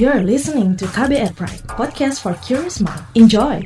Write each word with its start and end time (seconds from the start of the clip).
You're 0.00 0.24
listening 0.24 0.80
to 0.80 0.88
KBR 0.96 1.36
Pride, 1.36 1.60
podcast 1.76 2.24
for 2.24 2.32
curious 2.40 2.80
mind. 2.80 3.04
Enjoy! 3.12 3.60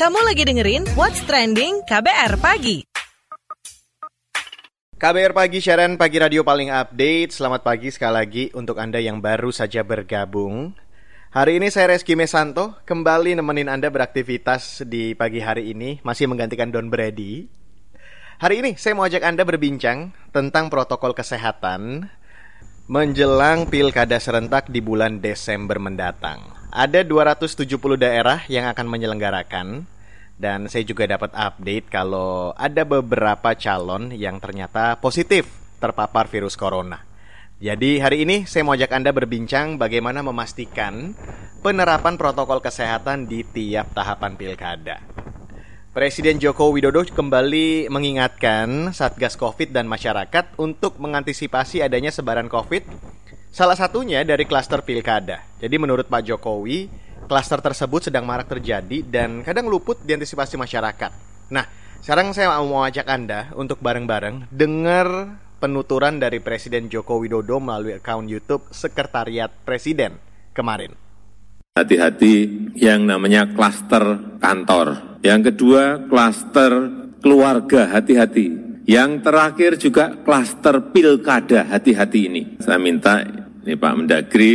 Kamu 0.00 0.18
lagi 0.24 0.48
dengerin 0.48 0.88
What's 0.96 1.20
Trending 1.28 1.84
KBR 1.84 2.40
Pagi. 2.40 2.88
KBR 4.96 5.32
Pagi, 5.36 5.60
siaran 5.60 6.00
pagi 6.00 6.16
radio 6.16 6.40
paling 6.40 6.72
update. 6.72 7.36
Selamat 7.36 7.68
pagi 7.68 7.92
sekali 7.92 8.14
lagi 8.16 8.44
untuk 8.56 8.80
Anda 8.80 8.96
yang 8.96 9.20
baru 9.20 9.52
saja 9.52 9.84
bergabung. 9.84 10.72
Hari 11.36 11.60
ini 11.60 11.68
saya 11.68 11.92
Reski 11.92 12.16
Mesanto 12.16 12.80
kembali 12.88 13.36
nemenin 13.36 13.68
Anda 13.68 13.92
beraktivitas 13.92 14.88
di 14.88 15.12
pagi 15.12 15.44
hari 15.44 15.76
ini, 15.76 16.00
masih 16.00 16.32
menggantikan 16.32 16.72
Don 16.72 16.88
Brady. 16.88 17.65
Hari 18.36 18.60
ini 18.60 18.76
saya 18.76 18.92
mau 18.92 19.08
ajak 19.08 19.24
Anda 19.24 19.48
berbincang 19.48 20.12
tentang 20.28 20.68
protokol 20.68 21.16
kesehatan 21.16 22.12
menjelang 22.84 23.64
pilkada 23.64 24.20
serentak 24.20 24.68
di 24.68 24.84
bulan 24.84 25.24
Desember 25.24 25.80
mendatang. 25.80 26.44
Ada 26.68 27.00
270 27.00 27.64
daerah 27.96 28.44
yang 28.52 28.68
akan 28.68 28.92
menyelenggarakan 28.92 29.88
dan 30.36 30.68
saya 30.68 30.84
juga 30.84 31.08
dapat 31.08 31.32
update 31.32 31.88
kalau 31.88 32.52
ada 32.60 32.84
beberapa 32.84 33.56
calon 33.56 34.12
yang 34.12 34.36
ternyata 34.36 35.00
positif 35.00 35.48
terpapar 35.80 36.28
virus 36.28 36.60
corona. 36.60 37.08
Jadi 37.56 38.04
hari 38.04 38.28
ini 38.28 38.44
saya 38.44 38.68
mau 38.68 38.76
ajak 38.76 38.92
Anda 38.92 39.16
berbincang 39.16 39.80
bagaimana 39.80 40.20
memastikan 40.20 41.16
penerapan 41.64 42.20
protokol 42.20 42.60
kesehatan 42.60 43.32
di 43.32 43.48
tiap 43.48 43.96
tahapan 43.96 44.36
pilkada. 44.36 45.15
Presiden 45.96 46.36
Joko 46.36 46.76
Widodo 46.76 47.08
kembali 47.08 47.88
mengingatkan 47.88 48.92
Satgas 48.92 49.32
Covid 49.32 49.72
dan 49.72 49.88
masyarakat 49.88 50.52
untuk 50.60 51.00
mengantisipasi 51.00 51.80
adanya 51.80 52.12
sebaran 52.12 52.52
Covid 52.52 52.84
Salah 53.48 53.80
satunya 53.80 54.20
dari 54.20 54.44
klaster 54.44 54.84
pilkada. 54.84 55.40
Jadi 55.56 55.80
menurut 55.80 56.04
Pak 56.04 56.20
Jokowi, 56.28 56.92
klaster 57.24 57.64
tersebut 57.64 58.12
sedang 58.12 58.28
marak 58.28 58.44
terjadi 58.44 59.00
dan 59.08 59.40
kadang 59.40 59.72
luput 59.72 59.96
diantisipasi 60.04 60.60
masyarakat. 60.60 61.16
Nah, 61.48 61.64
sekarang 62.04 62.36
saya 62.36 62.52
mau 62.60 62.84
ajak 62.84 63.08
Anda 63.08 63.56
untuk 63.56 63.80
bareng-bareng 63.80 64.52
dengar 64.52 65.40
penuturan 65.64 66.20
dari 66.20 66.44
Presiden 66.44 66.92
Joko 66.92 67.24
Widodo 67.24 67.56
melalui 67.56 67.96
akun 67.96 68.28
YouTube 68.28 68.68
Sekretariat 68.68 69.48
Presiden 69.64 70.20
kemarin. 70.52 71.05
Hati-hati 71.76 72.34
yang 72.80 73.04
namanya 73.04 73.52
klaster 73.52 74.40
kantor. 74.40 75.20
Yang 75.20 75.52
kedua, 75.52 76.08
klaster 76.08 76.72
keluarga, 77.20 77.92
hati-hati. 77.92 78.80
Yang 78.88 79.10
terakhir 79.20 79.70
juga 79.76 80.04
klaster 80.24 80.88
pilkada, 80.88 81.68
hati-hati 81.68 82.20
ini. 82.32 82.42
Saya 82.64 82.80
minta 82.80 83.20
ini 83.66 83.76
Pak 83.76 83.92
Mendagri, 83.92 84.54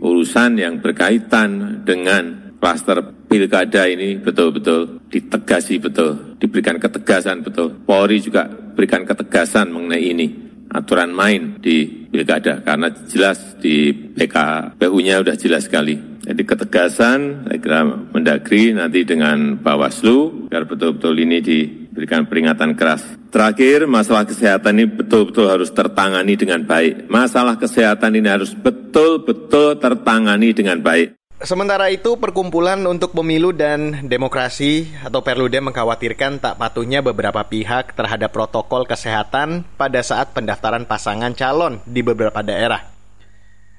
urusan 0.00 0.56
yang 0.56 0.80
berkaitan 0.80 1.82
dengan 1.84 2.54
klaster 2.56 3.02
pilkada 3.26 3.90
ini 3.90 4.22
betul-betul 4.22 5.02
ditegasi 5.10 5.76
betul, 5.82 6.38
diberikan 6.38 6.78
ketegasan 6.78 7.42
betul. 7.42 7.84
Polri 7.84 8.22
juga 8.22 8.46
berikan 8.48 9.04
ketegasan 9.04 9.68
mengenai 9.68 10.04
ini 10.08 10.26
aturan 10.72 11.12
main 11.12 11.60
di 11.60 12.08
pilkada 12.08 12.64
karena 12.64 12.88
jelas 13.10 13.60
di 13.60 13.92
PKPU-nya 13.92 15.20
sudah 15.20 15.36
jelas 15.36 15.68
sekali. 15.68 16.11
Jadi 16.22 16.42
ketegasan 16.46 17.50
saya 17.50 17.58
kira 17.58 17.82
Mendagri 17.82 18.70
nanti 18.70 19.02
dengan 19.02 19.58
Bawaslu 19.58 20.46
biar 20.46 20.70
betul-betul 20.70 21.18
ini 21.18 21.42
diberikan 21.42 22.30
peringatan 22.30 22.78
keras. 22.78 23.02
Terakhir, 23.34 23.90
masalah 23.90 24.22
kesehatan 24.22 24.76
ini 24.78 24.86
betul-betul 24.86 25.50
harus 25.50 25.72
tertangani 25.74 26.38
dengan 26.38 26.62
baik. 26.62 27.10
Masalah 27.10 27.58
kesehatan 27.58 28.14
ini 28.14 28.28
harus 28.28 28.54
betul-betul 28.54 29.80
tertangani 29.82 30.54
dengan 30.54 30.78
baik. 30.78 31.18
Sementara 31.42 31.90
itu, 31.90 32.14
Perkumpulan 32.22 32.78
untuk 32.86 33.18
Pemilu 33.18 33.50
dan 33.50 34.06
Demokrasi 34.06 34.86
atau 35.02 35.26
Perludem 35.26 35.74
mengkhawatirkan 35.74 36.38
tak 36.38 36.54
patuhnya 36.54 37.02
beberapa 37.02 37.42
pihak 37.42 37.98
terhadap 37.98 38.30
protokol 38.30 38.86
kesehatan 38.86 39.66
pada 39.74 40.06
saat 40.06 40.30
pendaftaran 40.38 40.86
pasangan 40.86 41.34
calon 41.34 41.82
di 41.82 41.98
beberapa 42.06 42.46
daerah. 42.46 42.86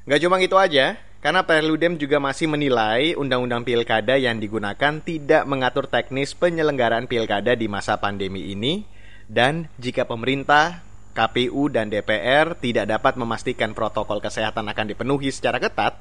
Gak 0.03 0.19
cuma 0.19 0.43
itu 0.43 0.59
aja, 0.59 0.99
karena 1.23 1.47
Perludem 1.47 1.95
juga 1.95 2.19
masih 2.19 2.51
menilai 2.51 3.15
undang-undang 3.15 3.63
pilkada 3.63 4.19
yang 4.19 4.43
digunakan 4.43 4.99
tidak 4.99 5.47
mengatur 5.47 5.87
teknis 5.87 6.35
penyelenggaraan 6.35 7.07
pilkada 7.07 7.55
di 7.55 7.71
masa 7.71 7.95
pandemi 7.95 8.51
ini 8.51 8.83
dan 9.31 9.71
jika 9.79 10.03
pemerintah, 10.03 10.83
KPU 11.15 11.71
dan 11.71 11.87
DPR 11.87 12.59
tidak 12.59 12.91
dapat 12.91 13.15
memastikan 13.15 13.71
protokol 13.71 14.19
kesehatan 14.19 14.67
akan 14.67 14.91
dipenuhi 14.91 15.31
secara 15.31 15.63
ketat, 15.63 15.95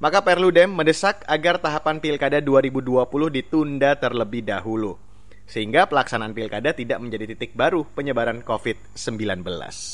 maka 0.00 0.24
Perludem 0.24 0.72
mendesak 0.72 1.20
agar 1.28 1.60
tahapan 1.60 2.00
Pilkada 2.00 2.40
2020 2.40 3.04
ditunda 3.28 3.92
terlebih 4.00 4.40
dahulu 4.40 4.96
sehingga 5.42 5.84
pelaksanaan 5.84 6.32
pilkada 6.32 6.72
tidak 6.72 6.96
menjadi 6.96 7.36
titik 7.36 7.52
baru 7.52 7.84
penyebaran 7.92 8.40
COVID-19. 8.40 9.44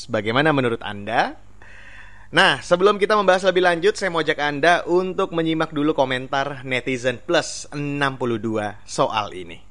Bagaimana 0.07 0.55
menurut 0.55 0.79
Anda? 0.79 1.35
Nah, 2.29 2.61
sebelum 2.61 3.01
kita 3.01 3.17
membahas 3.17 3.41
lebih 3.49 3.65
lanjut, 3.65 3.97
saya 3.97 4.13
mau 4.13 4.21
ajak 4.21 4.37
Anda 4.37 4.85
untuk 4.85 5.33
menyimak 5.33 5.73
dulu 5.73 5.97
komentar 5.97 6.61
netizen 6.61 7.17
plus 7.17 7.65
62 7.73 8.85
soal 8.85 9.33
ini. 9.33 9.68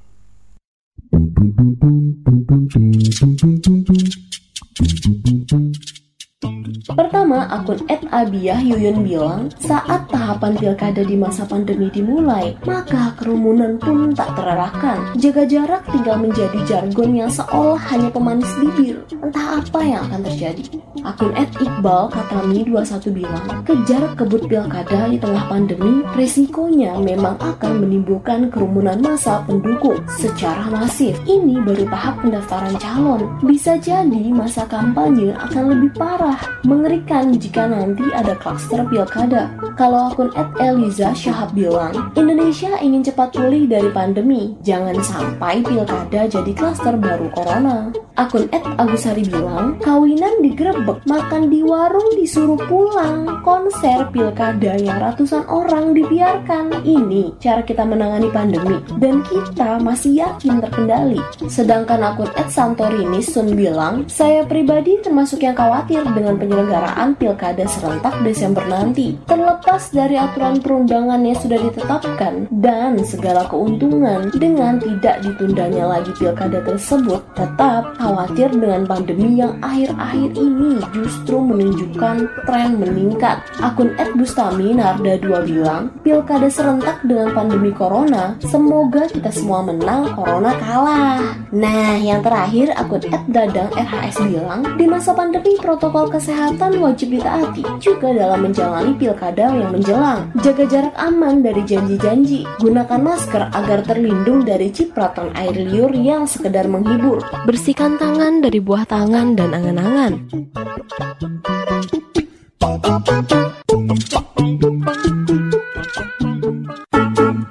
Akun 7.49 7.81
@abiyah 7.89 8.61
Yuyun 8.61 9.05
bilang, 9.05 9.49
saat 9.59 10.07
tahapan 10.13 10.55
pilkada 10.57 11.03
di 11.03 11.17
masa 11.17 11.49
pandemi 11.49 11.89
dimulai, 11.89 12.55
maka 12.69 13.17
kerumunan 13.17 13.81
pun 13.81 14.13
tak 14.13 14.37
terarahkan. 14.37 15.17
Jaga 15.17 15.49
jarak 15.49 15.83
tinggal 15.89 16.21
menjadi 16.21 16.59
jargon 16.69 17.17
yang 17.17 17.33
seolah 17.33 17.81
hanya 17.91 18.09
pemanis 18.13 18.49
bibir. 18.61 19.01
Entah 19.25 19.61
apa 19.61 19.81
yang 19.83 20.01
akan 20.09 20.21
terjadi. 20.29 20.65
Akun 21.03 21.33
@iqbal 21.35 22.13
katami 22.13 22.65
21 22.69 23.11
bilang, 23.13 23.47
kejar 23.65 24.03
kebut 24.15 24.45
pilkada 24.47 25.09
di 25.09 25.17
tengah 25.17 25.45
pandemi, 25.49 26.05
resikonya 26.15 26.97
memang 27.01 27.41
akan 27.41 27.73
menimbulkan 27.83 28.53
kerumunan 28.53 29.01
masa 29.01 29.41
pendukung 29.49 29.99
secara 30.21 30.69
masif. 30.69 31.17
Ini 31.25 31.65
baru 31.65 31.85
tahap 31.89 32.21
pendaftaran 32.23 32.75
calon. 32.77 33.23
Bisa 33.43 33.79
jadi 33.79 34.31
masa 34.35 34.67
kampanye 34.69 35.33
akan 35.39 35.65
lebih 35.73 35.91
parah 35.97 36.39
Mengerikan 36.67 37.38
jika 37.39 37.71
nanti 37.71 38.05
ada 38.13 38.35
klaster 38.37 38.85
pilkada. 38.87 39.49
Kalau 39.79 40.11
akun 40.11 40.29
Ed 40.35 40.51
Eliza 40.59 41.15
Syahab 41.15 41.55
bilang, 41.55 42.13
Indonesia 42.19 42.77
ingin 42.83 43.07
cepat 43.07 43.33
pulih 43.33 43.65
dari 43.71 43.89
pandemi. 43.95 44.59
Jangan 44.67 44.99
sampai 45.01 45.63
pilkada 45.63 46.27
jadi 46.29 46.53
klaster 46.53 46.99
baru 46.99 47.31
corona. 47.33 47.95
Akun 48.19 48.51
Ed 48.51 48.67
Agusari 48.77 49.23
bilang, 49.25 49.79
kawinan 49.79 50.43
digerebek, 50.43 51.07
makan 51.07 51.49
di 51.49 51.63
warung 51.63 52.11
disuruh 52.19 52.59
pulang. 52.67 53.41
Konser 53.47 54.11
pilkada 54.11 54.75
yang 54.77 54.99
ratusan 54.99 55.47
orang 55.47 55.95
dibiarkan. 55.95 56.83
Ini 56.83 57.39
cara 57.39 57.63
kita 57.63 57.87
menangani 57.87 58.29
pandemi. 58.35 58.83
Dan 58.99 59.23
kita 59.25 59.79
masih 59.79 60.27
yakin 60.27 60.59
terkendali. 60.59 61.23
Sedangkan 61.47 62.03
akun 62.03 62.29
Ed 62.35 62.51
Santorini 62.51 63.23
Sun 63.23 63.55
bilang, 63.55 64.05
saya 64.11 64.43
pribadi 64.43 64.99
termasuk 65.01 65.47
yang 65.47 65.55
khawatir 65.55 66.03
dengan 66.13 66.35
penyelenggaraan 66.35 66.59
penyelenggaraan 66.59 67.15
pilkada 67.29 67.69
serentak 67.69 68.17
Desember 68.25 68.65
nanti. 68.65 69.21
Terlepas 69.29 69.93
dari 69.93 70.17
aturan 70.17 70.65
perundangan 70.65 71.21
yang 71.21 71.37
sudah 71.37 71.61
ditetapkan 71.61 72.49
dan 72.49 72.97
segala 73.05 73.45
keuntungan 73.53 74.33
dengan 74.33 74.81
tidak 74.81 75.21
ditundanya 75.21 75.85
lagi 75.85 76.09
pilkada 76.17 76.65
tersebut, 76.65 77.21
tetap 77.37 77.93
khawatir 78.01 78.49
dengan 78.49 78.89
pandemi 78.89 79.45
yang 79.45 79.61
akhir-akhir 79.61 80.31
ini 80.41 80.81
justru 80.97 81.37
menunjukkan 81.37 82.17
tren 82.49 82.81
meningkat. 82.81 83.45
Akun 83.61 83.93
Ed 84.01 84.17
Bustami 84.17 84.73
Narda 84.73 85.21
2 85.21 85.45
bilang, 85.45 85.93
pilkada 86.01 86.49
serentak 86.49 87.05
dengan 87.05 87.37
pandemi 87.37 87.77
corona, 87.77 88.41
semoga 88.41 89.05
kita 89.05 89.29
semua 89.29 89.61
menang, 89.61 90.17
corona 90.17 90.57
kalah. 90.57 91.21
Nah, 91.53 92.01
yang 92.01 92.25
terakhir 92.25 92.73
akun 92.73 93.05
Ed 93.05 93.25
Dadang 93.29 93.69
RHS 93.77 94.17
bilang, 94.25 94.65
di 94.81 94.89
masa 94.89 95.13
pandemi 95.13 95.61
protokol 95.61 96.09
kesehatan 96.09 96.81
wajib 96.81 97.18
ditaati 97.19 97.67
juga 97.83 98.15
dalam 98.15 98.47
menjalani 98.47 98.95
pilkada 98.95 99.51
yang 99.51 99.75
menjelang. 99.75 100.31
Jaga 100.39 100.65
jarak 100.71 100.95
aman 100.95 101.43
dari 101.43 101.67
janji-janji. 101.67 102.47
Gunakan 102.63 103.01
masker 103.03 103.51
agar 103.51 103.83
terlindung 103.83 104.47
dari 104.47 104.71
cipratan 104.71 105.35
air 105.35 105.59
liur 105.59 105.91
yang 105.91 106.31
sekedar 106.31 106.71
menghibur. 106.71 107.19
Bersihkan 107.43 107.99
tangan 107.99 108.39
dari 108.39 108.63
buah 108.63 108.87
tangan 108.87 109.35
dan 109.35 109.51
angan-angan. 109.51 110.13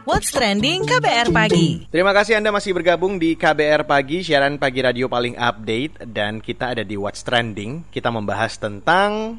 What's 0.08 0.34
Trending 0.34 0.82
KBR 0.88 1.30
Pagi. 1.30 1.86
Terima 1.94 2.10
kasih 2.10 2.42
Anda 2.42 2.50
masih 2.50 2.74
bergabung 2.74 3.22
di 3.22 3.38
KBR 3.38 3.86
Pagi, 3.86 4.26
siaran 4.26 4.58
pagi 4.58 4.82
radio 4.82 5.06
paling 5.06 5.38
update 5.38 6.10
dan 6.10 6.42
kita 6.42 6.74
ada 6.74 6.82
di 6.82 6.98
What's 6.98 7.22
Trending. 7.22 7.86
Kita 7.94 8.10
membahas 8.10 8.58
tentang 8.58 9.38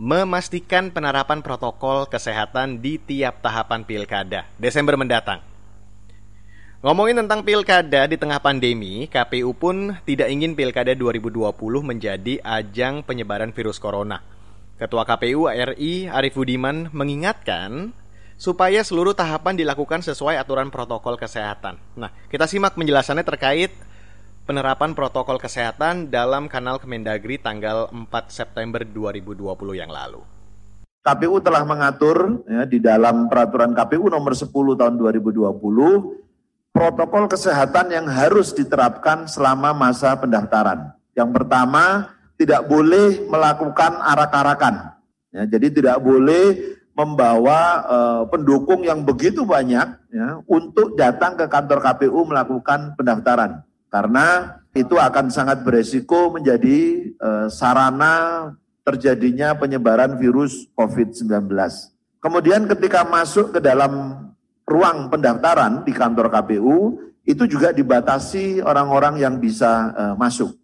memastikan 0.00 0.88
penerapan 0.88 1.44
protokol 1.44 2.08
kesehatan 2.08 2.80
di 2.80 2.96
tiap 2.96 3.44
tahapan 3.44 3.84
pilkada 3.84 4.48
Desember 4.56 4.96
mendatang. 4.96 5.44
Ngomongin 6.80 7.20
tentang 7.20 7.44
pilkada 7.44 8.08
di 8.08 8.16
tengah 8.16 8.40
pandemi, 8.40 9.04
KPU 9.12 9.52
pun 9.52 9.92
tidak 10.08 10.32
ingin 10.32 10.56
pilkada 10.56 10.96
2020 10.96 11.52
menjadi 11.84 12.40
ajang 12.40 13.04
penyebaran 13.04 13.52
virus 13.52 13.76
corona. 13.76 14.24
Ketua 14.80 15.04
KPU 15.04 15.44
RI 15.52 16.08
Arief 16.08 16.32
Budiman 16.32 16.88
mengingatkan 16.96 17.92
supaya 18.40 18.80
seluruh 18.80 19.12
tahapan 19.12 19.52
dilakukan 19.52 20.00
sesuai 20.00 20.40
aturan 20.40 20.72
protokol 20.72 21.20
kesehatan. 21.20 21.76
Nah, 22.00 22.08
kita 22.32 22.48
simak 22.48 22.72
penjelasannya 22.72 23.28
terkait 23.28 23.76
penerapan 24.48 24.96
protokol 24.96 25.36
kesehatan 25.36 26.08
dalam 26.08 26.48
kanal 26.48 26.80
Kemendagri 26.80 27.36
tanggal 27.36 27.88
4 27.92 28.08
September 28.30 28.82
2020 28.82 29.40
yang 29.76 29.90
lalu. 29.90 30.22
KPU 31.00 31.40
telah 31.40 31.64
mengatur 31.64 32.44
ya, 32.44 32.68
di 32.68 32.76
dalam 32.76 33.32
peraturan 33.32 33.72
KPU 33.72 34.12
nomor 34.12 34.36
10 34.36 34.52
tahun 34.52 34.94
2020 35.00 35.48
protokol 36.76 37.24
kesehatan 37.26 37.88
yang 37.88 38.06
harus 38.06 38.52
diterapkan 38.52 39.24
selama 39.24 39.72
masa 39.72 40.12
pendaftaran. 40.20 40.92
Yang 41.16 41.30
pertama, 41.40 42.12
tidak 42.36 42.68
boleh 42.68 43.24
melakukan 43.26 43.96
arak-arakan. 43.96 44.92
Ya, 45.32 45.48
jadi 45.48 45.72
tidak 45.72 45.98
boleh 46.04 46.76
membawa 46.92 47.60
uh, 47.88 48.22
pendukung 48.28 48.84
yang 48.84 49.00
begitu 49.00 49.48
banyak 49.48 49.88
ya, 50.12 50.28
untuk 50.44 51.00
datang 51.00 51.32
ke 51.38 51.48
kantor 51.48 51.80
KPU 51.80 52.28
melakukan 52.28 52.92
pendaftaran 52.98 53.64
karena 53.90 54.58
itu 54.70 54.94
akan 54.94 55.34
sangat 55.34 55.66
beresiko 55.66 56.30
menjadi 56.30 57.10
uh, 57.18 57.46
sarana 57.50 58.48
terjadinya 58.86 59.52
penyebaran 59.58 60.14
virus 60.14 60.70
COVID-19. 60.78 61.50
Kemudian 62.22 62.70
ketika 62.70 63.02
masuk 63.02 63.50
ke 63.50 63.60
dalam 63.60 64.24
ruang 64.62 65.10
pendaftaran 65.10 65.82
di 65.82 65.90
kantor 65.90 66.30
KPU 66.30 67.02
itu 67.26 67.44
juga 67.50 67.74
dibatasi 67.74 68.62
orang-orang 68.62 69.18
yang 69.18 69.42
bisa 69.42 69.90
uh, 69.92 70.14
masuk. 70.14 70.54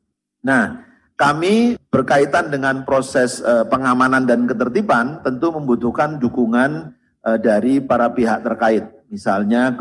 Nah, 0.47 0.87
kami 1.19 1.75
berkaitan 1.91 2.55
dengan 2.55 2.87
proses 2.87 3.43
uh, 3.43 3.67
pengamanan 3.67 4.23
dan 4.23 4.47
ketertiban 4.47 5.19
tentu 5.27 5.51
membutuhkan 5.51 6.23
dukungan 6.23 6.95
dari 7.43 7.83
para 7.83 8.07
pihak 8.07 8.47
terkait, 8.47 8.87
misalnya 9.11 9.75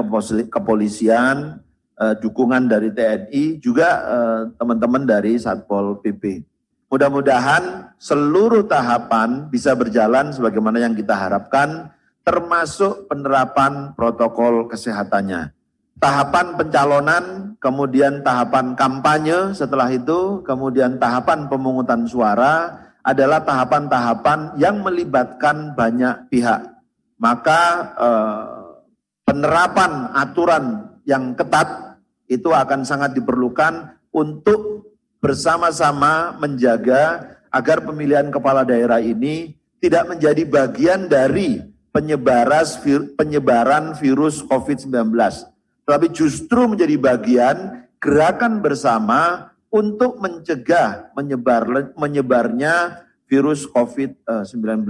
kepolisian, 0.49 1.61
uh, 1.99 2.15
dukungan 2.19 2.67
dari 2.67 2.91
TNI, 2.91 3.59
juga 3.59 3.87
teman-teman 4.55 5.03
uh, 5.03 5.09
dari 5.17 5.35
Satpol 5.39 5.99
PP. 5.99 6.45
Mudah-mudahan 6.91 7.95
seluruh 7.99 8.63
tahapan 8.69 9.49
bisa 9.51 9.75
berjalan 9.75 10.31
sebagaimana 10.31 10.79
yang 10.79 10.93
kita 10.95 11.17
harapkan, 11.17 11.91
termasuk 12.23 13.09
penerapan 13.11 13.91
protokol 13.97 14.69
kesehatannya 14.69 15.55
tahapan 15.99 16.59
pencalonan, 16.59 17.23
kemudian 17.57 18.21
tahapan 18.21 18.75
kampanye 18.75 19.55
setelah 19.55 19.89
itu, 19.91 20.43
kemudian 20.43 20.99
tahapan 20.99 21.47
pemungutan 21.47 22.05
suara 22.05 22.85
adalah 23.05 23.41
tahapan-tahapan 23.45 24.57
yang 24.57 24.81
melibatkan 24.81 25.77
banyak 25.77 26.29
pihak. 26.29 26.73
Maka 27.21 27.61
eh, 27.95 28.45
penerapan 29.23 30.09
aturan 30.11 30.65
yang 31.05 31.37
ketat 31.37 31.84
itu 32.25 32.49
akan 32.49 32.85
sangat 32.85 33.13
diperlukan 33.13 33.97
untuk 34.13 34.93
bersama-sama 35.21 36.37
menjaga 36.37 37.37
agar 37.49 37.81
pemilihan 37.85 38.29
kepala 38.29 38.65
daerah 38.67 39.01
ini 39.01 39.55
tidak 39.81 40.07
menjadi 40.09 40.45
bagian 40.45 41.09
dari 41.09 41.61
penyebaran 41.93 43.95
virus 43.95 44.43
COVID-19 44.43 44.91
tapi 45.85 46.09
justru 46.09 46.65
menjadi 46.65 46.97
bagian 46.97 47.85
gerakan 48.01 48.59
bersama 48.59 49.53
untuk 49.69 50.17
mencegah 50.17 51.13
menyebar 51.13 51.93
menyebarnya 51.93 53.05
virus 53.29 53.69
COVID-19. 53.69 54.85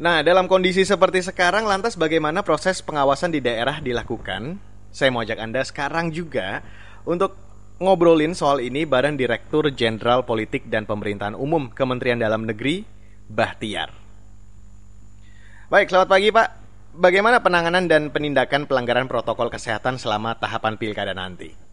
Nah, 0.00 0.24
dalam 0.24 0.48
kondisi 0.48 0.88
seperti 0.88 1.20
sekarang, 1.20 1.68
lantas 1.68 1.98
bagaimana 1.98 2.40
proses 2.40 2.80
pengawasan 2.80 3.36
di 3.36 3.44
daerah 3.44 3.84
dilakukan? 3.84 4.56
Saya 4.90 5.14
mau 5.14 5.22
ajak 5.22 5.38
Anda 5.38 5.62
sekarang 5.62 6.10
juga 6.10 6.66
untuk 7.06 7.38
ngobrolin 7.78 8.34
soal 8.34 8.58
ini 8.58 8.82
bareng 8.82 9.14
Direktur 9.14 9.70
Jenderal 9.70 10.26
Politik 10.26 10.66
dan 10.66 10.82
Pemerintahan 10.82 11.38
Umum 11.38 11.70
Kementerian 11.70 12.18
Dalam 12.18 12.42
Negeri, 12.42 12.82
Bahtiar. 13.30 13.94
Baik, 15.70 15.94
selamat 15.94 16.08
pagi 16.10 16.34
Pak. 16.34 16.48
Bagaimana 16.90 17.38
penanganan 17.38 17.86
dan 17.86 18.10
penindakan 18.10 18.66
pelanggaran 18.66 19.06
protokol 19.06 19.46
kesehatan 19.46 19.94
selama 19.94 20.34
tahapan 20.34 20.74
pilkada 20.74 21.14
nanti? 21.14 21.69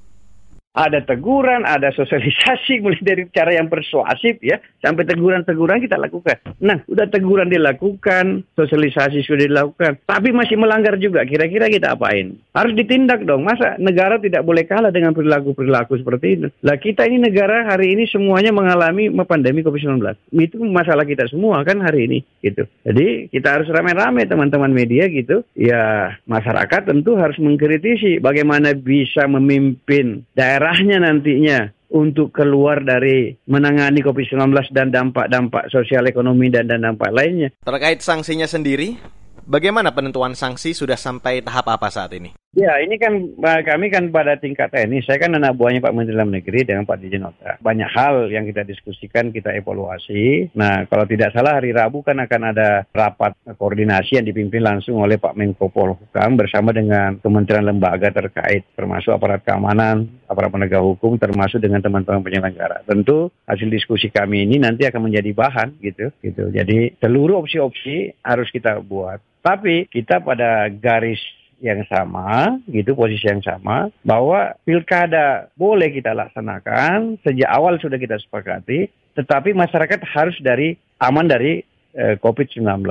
Ada 0.78 1.02
teguran, 1.02 1.66
ada 1.66 1.90
sosialisasi 1.90 2.78
mulai 2.86 3.02
dari 3.02 3.24
cara 3.34 3.58
yang 3.58 3.66
persuasif 3.66 4.38
ya 4.46 4.62
sampai 4.86 5.10
teguran-teguran 5.10 5.82
kita 5.82 5.98
lakukan. 5.98 6.38
Nah, 6.62 6.86
udah 6.86 7.10
teguran 7.10 7.50
dilakukan, 7.50 8.46
sosialisasi 8.54 9.26
sudah 9.26 9.50
dilakukan, 9.50 9.98
tapi 10.06 10.30
masih 10.30 10.62
melanggar 10.62 11.02
juga. 11.02 11.26
Kira-kira 11.26 11.66
kita 11.68 11.98
apain? 11.98 12.38
Harus 12.54 12.78
ditindak 12.78 13.26
dong. 13.26 13.42
Masa 13.42 13.82
negara 13.82 14.22
tidak 14.22 14.46
boleh 14.46 14.70
kalah 14.70 14.94
dengan 14.94 15.18
perilaku-perilaku 15.18 15.98
seperti 15.98 16.28
itu? 16.38 16.48
Lah 16.62 16.78
kita 16.78 17.10
ini 17.10 17.18
negara 17.26 17.66
hari 17.66 17.98
ini 17.98 18.06
semuanya 18.06 18.54
mengalami 18.54 19.10
pandemi 19.26 19.66
COVID-19. 19.66 19.98
Itu 20.38 20.62
masalah 20.62 21.10
kita 21.10 21.26
semua 21.26 21.66
kan 21.66 21.82
hari 21.82 22.06
ini 22.06 22.20
gitu. 22.46 22.70
Jadi 22.86 23.34
kita 23.34 23.58
harus 23.58 23.68
rame-rame 23.74 24.30
teman-teman 24.30 24.70
media 24.70 25.10
gitu. 25.10 25.42
Ya 25.58 26.14
masyarakat 26.30 26.86
tentu 26.86 27.18
harus 27.18 27.40
mengkritisi 27.42 28.22
bagaimana 28.22 28.78
bisa 28.78 29.26
memimpin 29.26 30.28
daerah 30.38 30.67
arahnya 30.68 31.00
nantinya 31.00 31.72
untuk 31.88 32.36
keluar 32.36 32.84
dari 32.84 33.32
menangani 33.48 34.04
COVID-19 34.04 34.76
dan 34.76 34.92
dampak-dampak 34.92 35.72
sosial 35.72 36.04
ekonomi 36.12 36.52
dan, 36.52 36.68
dan 36.68 36.84
dampak 36.84 37.16
lainnya. 37.16 37.56
Terkait 37.64 38.04
sanksinya 38.04 38.44
sendiri, 38.44 39.00
bagaimana 39.48 39.96
penentuan 39.96 40.36
sanksi 40.36 40.76
sudah 40.76 41.00
sampai 41.00 41.40
tahap 41.40 41.72
apa 41.72 41.88
saat 41.88 42.12
ini? 42.12 42.36
Ya, 42.56 42.80
ini 42.80 42.96
kan 42.96 43.36
kami 43.44 43.92
kan 43.92 44.08
pada 44.08 44.40
tingkat 44.40 44.72
teknis. 44.72 45.04
Saya 45.04 45.20
kan 45.20 45.36
anak 45.36 45.60
buahnya 45.60 45.84
Pak 45.84 45.92
Menteri 45.92 46.16
Dalam 46.16 46.32
Negeri 46.32 46.64
dengan 46.64 46.88
Pak 46.88 46.98
Dirjen 47.04 47.28
Nota. 47.28 47.60
Banyak 47.60 47.90
hal 47.92 48.32
yang 48.32 48.48
kita 48.48 48.64
diskusikan, 48.64 49.36
kita 49.36 49.52
evaluasi. 49.52 50.56
Nah, 50.56 50.88
kalau 50.88 51.04
tidak 51.04 51.36
salah 51.36 51.60
hari 51.60 51.76
Rabu 51.76 52.02
kan 52.08 52.18
akan 52.18 52.42
ada 52.56 52.88
rapat 52.96 53.36
koordinasi 53.60 54.18
yang 54.18 54.26
dipimpin 54.26 54.64
langsung 54.64 54.98
oleh 55.04 55.20
Pak 55.20 55.36
Menko 55.36 55.68
Polhukam 55.68 56.40
bersama 56.40 56.72
dengan 56.72 57.20
kementerian 57.20 57.68
lembaga 57.68 58.10
terkait, 58.16 58.64
termasuk 58.74 59.12
aparat 59.12 59.44
keamanan, 59.44 60.08
aparat 60.26 60.50
penegak 60.50 60.82
hukum, 60.82 61.20
termasuk 61.20 61.60
dengan 61.60 61.84
teman-teman 61.84 62.24
penyelenggara. 62.24 62.82
Tentu 62.88 63.30
hasil 63.44 63.68
diskusi 63.70 64.08
kami 64.08 64.48
ini 64.48 64.58
nanti 64.58 64.88
akan 64.88 65.12
menjadi 65.12 65.30
bahan 65.36 65.78
gitu. 65.84 66.10
gitu. 66.24 66.50
Jadi 66.50 66.96
seluruh 66.98 67.44
opsi-opsi 67.44 68.18
harus 68.24 68.48
kita 68.50 68.80
buat. 68.82 69.20
Tapi 69.46 69.88
kita 69.88 70.26
pada 70.26 70.68
garis 70.74 71.22
yang 71.58 71.82
sama, 71.90 72.58
gitu 72.70 72.94
posisi 72.94 73.26
yang 73.26 73.42
sama, 73.42 73.90
bahwa 74.06 74.54
pilkada 74.62 75.50
boleh 75.58 75.90
kita 75.90 76.14
laksanakan 76.14 77.18
sejak 77.26 77.50
awal 77.50 77.82
sudah 77.82 77.98
kita 77.98 78.18
sepakati, 78.22 78.90
tetapi 79.18 79.58
masyarakat 79.58 80.00
harus 80.14 80.38
dari 80.42 80.78
aman 81.02 81.26
dari 81.26 81.66
eh, 81.98 82.16
COVID-19. 82.22 82.86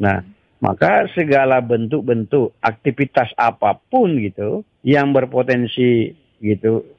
Nah, 0.00 0.24
maka 0.58 1.06
segala 1.14 1.62
bentuk-bentuk 1.62 2.56
aktivitas 2.58 3.30
apa 3.38 3.78
pun 3.78 4.18
gitu 4.18 4.66
yang 4.82 5.14
berpotensi 5.14 6.16
gitu 6.42 6.97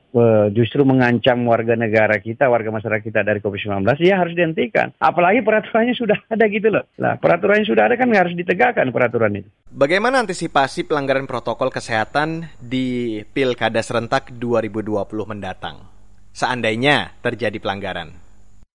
justru 0.56 0.82
mengancam 0.86 1.38
warga 1.46 1.78
negara 1.78 2.18
kita, 2.18 2.50
warga 2.50 2.74
masyarakat 2.74 3.04
kita 3.06 3.22
dari 3.22 3.40
COVID-19, 3.42 3.86
ya 4.02 4.18
harus 4.18 4.34
dihentikan. 4.34 4.94
Apalagi 4.98 5.46
peraturannya 5.46 5.94
sudah 5.94 6.18
ada 6.30 6.46
gitu 6.50 6.70
loh. 6.74 6.86
Nah, 6.98 7.18
peraturannya 7.22 7.66
sudah 7.66 7.90
ada 7.90 7.96
kan 7.98 8.10
harus 8.14 8.34
ditegakkan 8.34 8.90
peraturan 8.90 9.46
itu. 9.46 9.50
Bagaimana 9.70 10.26
antisipasi 10.26 10.90
pelanggaran 10.90 11.30
protokol 11.30 11.70
kesehatan 11.70 12.50
di 12.58 13.22
Pilkada 13.36 13.82
serentak 13.86 14.34
2020 14.34 15.06
mendatang? 15.30 15.86
Seandainya 16.34 17.18
terjadi 17.22 17.58
pelanggaran 17.58 18.29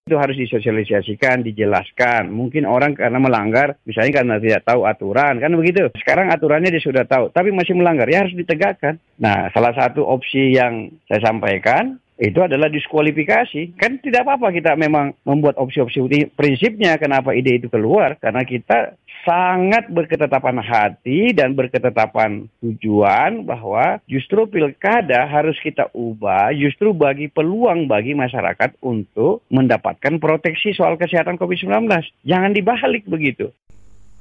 itu 0.05 0.21
harus 0.21 0.37
disosialisasikan, 0.37 1.41
dijelaskan. 1.41 2.29
Mungkin 2.29 2.69
orang 2.69 2.93
karena 2.93 3.17
melanggar, 3.17 3.81
misalnya 3.89 4.21
karena 4.21 4.37
tidak 4.37 4.69
tahu 4.69 4.85
aturan, 4.85 5.41
kan 5.41 5.49
begitu. 5.57 5.89
Sekarang 5.97 6.29
aturannya 6.29 6.69
dia 6.69 6.85
sudah 6.85 7.09
tahu, 7.09 7.33
tapi 7.33 7.49
masih 7.57 7.73
melanggar, 7.73 8.05
ya 8.13 8.21
harus 8.21 8.37
ditegakkan. 8.37 9.01
Nah, 9.17 9.49
salah 9.57 9.73
satu 9.73 10.05
opsi 10.05 10.61
yang 10.61 10.93
saya 11.09 11.25
sampaikan 11.25 11.97
itu 12.21 12.37
adalah 12.37 12.69
diskualifikasi. 12.69 13.81
Kan 13.81 13.97
tidak 14.05 14.29
apa-apa 14.29 14.53
kita 14.53 14.77
memang 14.77 15.17
membuat 15.25 15.57
opsi-opsi 15.57 16.05
prinsipnya 16.37 17.01
kenapa 17.01 17.33
ide 17.33 17.65
itu 17.65 17.73
keluar 17.73 18.21
karena 18.21 18.45
kita 18.45 19.01
sangat 19.25 19.89
berketetapan 19.89 20.61
hati 20.61 21.33
dan 21.33 21.57
berketetapan 21.57 22.47
tujuan 22.61 23.43
bahwa 23.43 23.99
justru 24.05 24.45
pilkada 24.47 25.25
harus 25.27 25.57
kita 25.65 25.89
ubah 25.97 26.53
justru 26.55 26.93
bagi 26.93 27.33
peluang 27.33 27.89
bagi 27.89 28.13
masyarakat 28.13 28.79
untuk 28.85 29.43
mendapatkan 29.49 30.21
proteksi 30.21 30.77
soal 30.77 31.01
kesehatan 31.01 31.41
COVID-19. 31.41 31.89
Jangan 32.23 32.53
dibalik 32.53 33.09
begitu. 33.09 33.51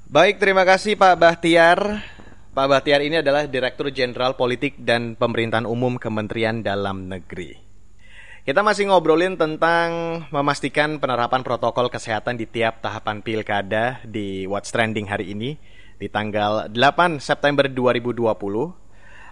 Baik, 0.07 0.39
terima 0.39 0.63
kasih 0.63 0.95
Pak 0.95 1.15
Bahtiar. 1.19 1.79
Pak 2.53 2.67
Bahtiar 2.69 3.01
ini 3.01 3.19
adalah 3.19 3.49
Direktur 3.49 3.89
Jenderal 3.89 4.37
Politik 4.37 4.77
dan 4.77 5.17
Pemerintahan 5.17 5.65
Umum 5.65 5.97
Kementerian 5.97 6.61
Dalam 6.61 7.09
Negeri. 7.09 7.72
Kita 8.43 8.59
masih 8.59 8.91
ngobrolin 8.91 9.39
tentang 9.39 10.19
memastikan 10.27 10.99
penerapan 10.99 11.47
protokol 11.47 11.87
kesehatan 11.87 12.35
di 12.35 12.43
tiap 12.43 12.83
tahapan 12.83 13.23
pilkada 13.23 14.03
di 14.03 14.43
What's 14.51 14.67
Trending 14.67 15.07
hari 15.07 15.31
ini 15.31 15.55
di 15.95 16.11
tanggal 16.11 16.67
8 16.67 17.23
September 17.23 17.71
2020. 17.71 18.35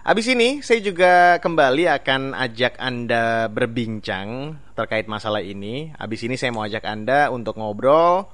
Habis 0.08 0.26
ini 0.32 0.64
saya 0.64 0.80
juga 0.80 1.36
kembali 1.44 1.92
akan 1.92 2.32
ajak 2.40 2.80
Anda 2.80 3.52
berbincang 3.52 4.56
terkait 4.72 5.04
masalah 5.04 5.44
ini. 5.44 5.92
Habis 6.00 6.24
ini 6.24 6.40
saya 6.40 6.48
mau 6.48 6.64
ajak 6.64 6.80
Anda 6.80 7.28
untuk 7.28 7.60
ngobrol 7.60 8.24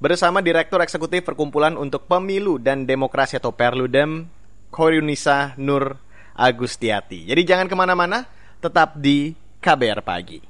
bersama 0.00 0.40
Direktur 0.40 0.80
Eksekutif 0.80 1.28
Perkumpulan 1.28 1.76
untuk 1.76 2.08
Pemilu 2.08 2.56
dan 2.56 2.88
Demokrasi 2.88 3.36
atau 3.36 3.52
Perludem, 3.52 4.32
Korunisa 4.72 5.52
Nur 5.60 6.00
Agustiati. 6.32 7.28
Jadi 7.28 7.44
jangan 7.44 7.68
ke 7.68 7.76
mana-mana, 7.76 8.24
tetap 8.64 8.96
di 8.96 9.41
KBR 9.62 10.02
Pagi. 10.02 10.42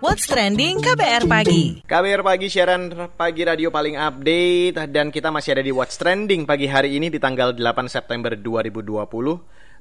What's 0.00 0.24
Trending 0.24 0.80
KBR 0.80 1.28
Pagi. 1.28 1.84
KBR 1.84 2.24
Pagi 2.24 2.48
siaran 2.48 3.12
pagi 3.12 3.44
radio 3.44 3.68
paling 3.68 4.00
update 4.00 4.88
dan 4.88 5.12
kita 5.12 5.28
masih 5.28 5.52
ada 5.52 5.60
di 5.60 5.68
What's 5.68 6.00
Trending 6.00 6.48
pagi 6.48 6.64
hari 6.64 6.96
ini 6.96 7.12
di 7.12 7.20
tanggal 7.20 7.52
8 7.52 7.92
September 7.92 8.32
2020. 8.32 8.88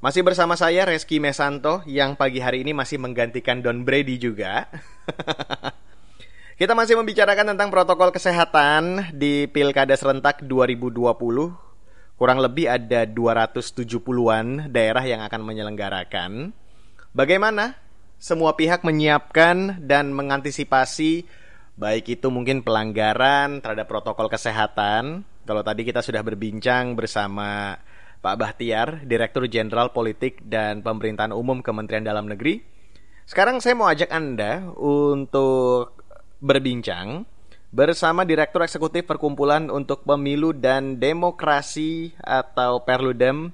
Masih 0.03 0.19
bersama 0.19 0.59
saya 0.59 0.83
Reski 0.83 1.24
Mesanto 1.24 1.79
yang 1.88 2.19
pagi 2.19 2.43
hari 2.43 2.67
ini 2.67 2.75
masih 2.75 3.00
menggantikan 3.00 3.63
Don 3.63 3.88
Brady 3.88 4.19
juga. 4.19 4.67
kita 6.59 6.75
masih 6.75 7.00
membicarakan 7.00 7.55
tentang 7.55 7.71
protokol 7.71 8.12
kesehatan 8.12 9.15
di 9.15 9.47
Pilkada 9.47 9.95
serentak 9.95 10.43
2020. 10.43 11.07
Kurang 12.19 12.39
lebih 12.43 12.67
ada 12.67 13.07
270-an 13.07 14.67
daerah 14.67 15.07
yang 15.07 15.24
akan 15.24 15.39
menyelenggarakan. 15.39 16.51
Bagaimana 17.15 17.87
semua 18.17 18.57
pihak 18.57 18.81
menyiapkan 18.81 19.77
dan 19.86 20.09
mengantisipasi 20.13 21.25
baik 21.77 22.17
itu 22.17 22.27
mungkin 22.33 22.65
pelanggaran 22.65 23.62
terhadap 23.62 23.86
protokol 23.86 24.25
kesehatan. 24.27 25.21
Kalau 25.45 25.62
tadi 25.62 25.86
kita 25.86 26.01
sudah 26.01 26.25
berbincang 26.25 26.97
bersama 26.97 27.77
Pak 28.19 28.36
Bahtiar, 28.36 29.05
Direktur 29.05 29.45
Jenderal 29.45 29.93
Politik 29.93 30.41
dan 30.43 30.81
Pemerintahan 30.81 31.31
Umum 31.31 31.62
Kementerian 31.62 32.03
Dalam 32.03 32.25
Negeri. 32.25 32.59
Sekarang 33.29 33.62
saya 33.62 33.77
mau 33.77 33.88
ajak 33.88 34.09
Anda 34.09 34.65
untuk 34.75 36.01
berbincang 36.41 37.24
bersama 37.69 38.25
Direktur 38.25 38.65
Eksekutif 38.65 39.05
Perkumpulan 39.05 39.69
untuk 39.69 40.01
Pemilu 40.03 40.57
dan 40.57 40.97
Demokrasi 40.97 42.17
atau 42.17 42.81
Perludem 42.81 43.53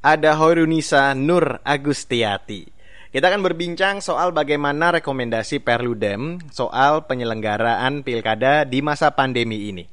ada 0.00 0.32
Horunisa 0.38 1.12
Nur 1.12 1.60
Agustiati. 1.66 2.77
Kita 3.08 3.32
akan 3.32 3.40
berbincang 3.40 4.04
soal 4.04 4.36
bagaimana 4.36 4.92
rekomendasi 5.00 5.64
Perludem 5.64 6.44
soal 6.52 7.08
penyelenggaraan 7.08 8.04
pilkada 8.04 8.68
di 8.68 8.84
masa 8.84 9.16
pandemi 9.16 9.72
ini. 9.72 9.88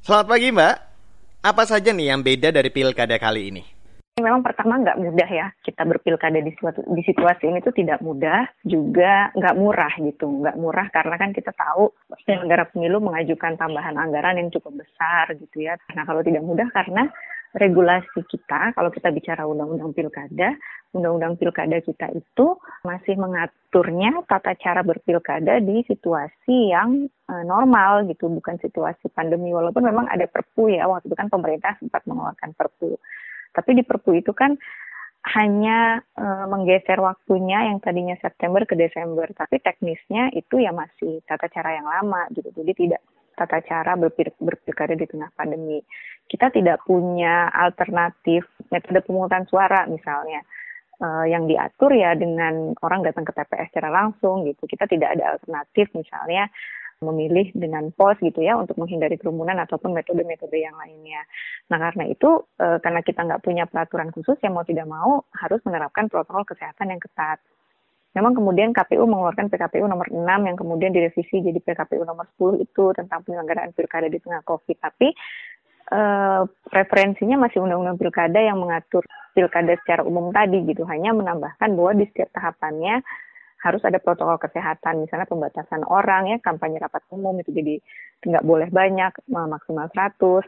Selamat 0.00 0.24
pagi 0.32 0.48
Mbak, 0.48 0.76
apa 1.44 1.62
saja 1.68 1.92
nih 1.92 2.08
yang 2.08 2.24
beda 2.24 2.48
dari 2.48 2.72
pilkada 2.72 3.20
kali 3.20 3.52
ini? 3.52 3.62
Memang 4.24 4.40
pertama 4.40 4.80
nggak 4.80 4.96
mudah 5.04 5.28
ya 5.28 5.52
kita 5.60 5.84
berpilkada 5.84 6.40
di, 6.40 6.48
suatu, 6.56 6.80
di 6.80 7.04
situasi 7.04 7.44
ini 7.44 7.60
tuh 7.60 7.76
tidak 7.76 8.00
mudah, 8.00 8.56
juga 8.64 9.28
nggak 9.36 9.56
murah 9.60 9.92
gitu, 10.00 10.32
nggak 10.48 10.56
murah 10.56 10.88
karena 10.88 11.14
kan 11.20 11.36
kita 11.36 11.52
tahu 11.52 11.92
penyelenggara 12.24 12.72
pemilu 12.72 13.04
mengajukan 13.04 13.60
tambahan 13.60 14.00
anggaran 14.00 14.40
yang 14.40 14.48
cukup 14.48 14.80
besar 14.80 15.36
gitu 15.36 15.60
ya. 15.60 15.76
Nah 15.92 16.08
kalau 16.08 16.24
tidak 16.24 16.40
mudah 16.40 16.72
karena 16.72 17.04
regulasi 17.58 18.24
kita, 18.30 18.72
kalau 18.72 18.88
kita 18.94 19.10
bicara 19.10 19.44
undang-undang 19.44 19.90
pilkada, 19.90 20.54
undang-undang 20.94 21.34
pilkada 21.36 21.82
kita 21.82 22.08
itu 22.14 22.46
masih 22.86 23.18
mengaturnya 23.18 24.22
tata 24.30 24.54
cara 24.56 24.86
berpilkada 24.86 25.60
di 25.60 25.82
situasi 25.84 26.72
yang 26.72 27.10
uh, 27.28 27.44
normal 27.44 28.06
gitu, 28.06 28.30
bukan 28.30 28.56
situasi 28.62 29.10
pandemi. 29.12 29.50
Walaupun 29.50 29.82
memang 29.82 30.06
ada 30.08 30.24
perpu 30.30 30.70
ya, 30.70 30.86
waktu 30.86 31.10
itu 31.10 31.16
kan 31.18 31.28
pemerintah 31.28 31.74
sempat 31.82 32.06
mengeluarkan 32.06 32.54
perpu. 32.54 32.96
Tapi 33.52 33.70
di 33.76 33.82
perpu 33.82 34.16
itu 34.16 34.30
kan 34.30 34.54
hanya 35.34 36.00
uh, 36.16 36.46
menggeser 36.46 37.02
waktunya 37.02 37.68
yang 37.68 37.82
tadinya 37.82 38.14
September 38.22 38.62
ke 38.64 38.78
Desember, 38.78 39.26
tapi 39.34 39.60
teknisnya 39.60 40.30
itu 40.32 40.62
ya 40.62 40.70
masih 40.72 41.20
tata 41.26 41.50
cara 41.50 41.76
yang 41.76 41.84
lama 41.90 42.30
gitu. 42.32 42.48
Jadi 42.54 42.86
tidak 42.86 43.02
tata 43.38 43.62
cara 43.62 43.94
berpil 43.94 44.34
berpilkada 44.42 44.98
di 44.98 45.06
tengah 45.06 45.30
pandemi. 45.38 45.78
Kita 46.26 46.50
tidak 46.50 46.82
punya 46.82 47.46
alternatif 47.54 48.44
metode 48.74 49.00
pemungutan 49.06 49.46
suara 49.46 49.86
misalnya 49.86 50.42
uh, 50.98 51.24
yang 51.24 51.46
diatur 51.46 51.94
ya 51.94 52.18
dengan 52.18 52.74
orang 52.82 53.06
datang 53.06 53.22
ke 53.22 53.32
TPS 53.32 53.70
secara 53.70 53.94
langsung 53.94 54.42
gitu. 54.44 54.66
Kita 54.66 54.90
tidak 54.90 55.14
ada 55.14 55.38
alternatif 55.38 55.94
misalnya 55.94 56.50
memilih 56.98 57.54
dengan 57.54 57.94
pos 57.94 58.18
gitu 58.18 58.42
ya 58.42 58.58
untuk 58.58 58.74
menghindari 58.74 59.14
kerumunan 59.14 59.54
ataupun 59.62 59.94
metode-metode 59.94 60.58
yang 60.58 60.74
lainnya. 60.74 61.22
Nah 61.70 61.78
karena 61.78 62.10
itu 62.10 62.42
e, 62.58 62.82
karena 62.82 63.00
kita 63.06 63.22
nggak 63.22 63.42
punya 63.46 63.64
peraturan 63.70 64.10
khusus 64.10 64.34
yang 64.42 64.58
mau 64.58 64.66
tidak 64.66 64.86
mau 64.90 65.22
harus 65.30 65.62
menerapkan 65.62 66.10
protokol 66.10 66.42
kesehatan 66.42 66.90
yang 66.90 66.98
ketat. 66.98 67.38
Memang 68.16 68.32
kemudian 68.32 68.72
KPU 68.72 69.04
mengeluarkan 69.04 69.52
PKPU 69.52 69.84
nomor 69.84 70.08
6 70.08 70.24
yang 70.24 70.56
kemudian 70.56 70.90
direvisi 70.90 71.44
jadi 71.44 71.60
PKPU 71.60 72.02
nomor 72.08 72.24
10 72.40 72.64
itu 72.64 72.84
tentang 72.96 73.20
penyelenggaraan 73.22 73.76
pilkada 73.76 74.08
di 74.08 74.16
tengah 74.18 74.40
COVID. 74.48 74.76
Tapi 74.80 75.08
eh, 75.92 76.42
referensinya 76.72 77.36
masih 77.46 77.60
undang-undang 77.60 78.00
pilkada 78.00 78.40
yang 78.40 78.56
mengatur 78.56 79.04
pilkada 79.36 79.76
secara 79.84 80.02
umum 80.02 80.32
tadi 80.32 80.64
gitu. 80.64 80.88
Hanya 80.88 81.12
menambahkan 81.12 81.68
bahwa 81.76 81.92
di 81.94 82.08
setiap 82.08 82.32
tahapannya 82.32 83.04
harus 83.58 83.82
ada 83.82 83.98
protokol 83.98 84.38
kesehatan, 84.38 85.02
misalnya 85.02 85.26
pembatasan 85.26 85.82
orang 85.82 86.30
ya, 86.30 86.36
kampanye 86.38 86.78
rapat 86.78 87.02
umum 87.10 87.34
itu 87.42 87.50
jadi 87.50 87.82
nggak 88.22 88.46
boleh 88.46 88.70
banyak, 88.70 89.10
maksimal 89.26 89.90
100 89.90 90.46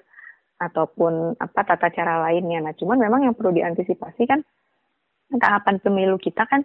ataupun 0.62 1.34
apa 1.40 1.60
tata 1.66 1.90
cara 1.90 2.22
lainnya. 2.22 2.62
Nah, 2.62 2.74
cuman 2.78 3.02
memang 3.02 3.26
yang 3.26 3.34
perlu 3.34 3.50
diantisipasi 3.50 4.22
kan 4.30 4.40
tahapan 5.30 5.78
pemilu 5.82 6.18
kita 6.18 6.46
kan 6.46 6.62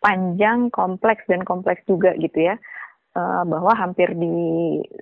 panjang, 0.00 0.70
kompleks 0.72 1.24
dan 1.26 1.42
kompleks 1.42 1.82
juga 1.88 2.12
gitu 2.16 2.52
ya. 2.52 2.56
Uh, 3.16 3.48
bahwa 3.48 3.72
hampir 3.72 4.12
di 4.12 4.36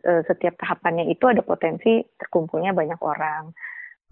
uh, 0.07 0.23
setiap 0.31 0.55
tahapannya 0.63 1.11
itu 1.11 1.27
ada 1.27 1.43
potensi 1.43 1.99
terkumpulnya 2.15 2.71
banyak 2.71 3.01
orang. 3.03 3.51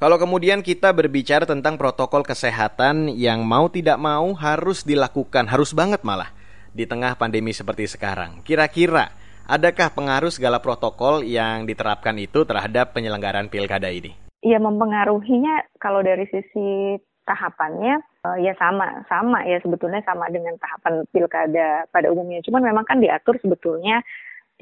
Kalau 0.03 0.19
kemudian 0.19 0.67
kita 0.67 0.91
berbicara 0.91 1.47
tentang 1.47 1.79
protokol 1.79 2.27
kesehatan 2.27 3.07
yang 3.15 3.47
mau 3.47 3.71
tidak 3.71 4.03
mau 4.03 4.35
harus 4.35 4.83
dilakukan, 4.83 5.47
harus 5.47 5.71
banget 5.71 6.03
malah 6.03 6.35
di 6.75 6.83
tengah 6.91 7.15
pandemi 7.15 7.55
seperti 7.55 7.87
sekarang. 7.87 8.43
Kira-kira 8.43 9.15
adakah 9.47 9.95
pengaruh 9.95 10.35
segala 10.35 10.59
protokol 10.59 11.23
yang 11.23 11.71
diterapkan 11.71 12.19
itu 12.19 12.43
terhadap 12.43 12.99
penyelenggaraan 12.99 13.47
pilkada 13.47 13.95
ini? 13.95 14.19
Ya 14.43 14.59
mempengaruhinya 14.59 15.79
kalau 15.79 16.03
dari 16.03 16.27
sisi 16.27 16.99
tahapannya 17.23 18.03
uh, 18.27 18.39
ya 18.39 18.55
sama 18.59 19.03
sama 19.11 19.43
ya 19.47 19.59
sebetulnya 19.61 20.01
sama 20.07 20.31
dengan 20.31 20.55
tahapan 20.59 21.03
pilkada 21.11 21.87
pada 21.91 22.09
umumnya. 22.11 22.43
Cuman 22.47 22.63
memang 22.63 22.87
kan 22.87 23.03
diatur 23.03 23.39
sebetulnya 23.43 24.01